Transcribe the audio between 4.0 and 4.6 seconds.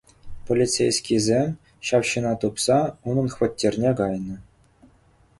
кайнӑ.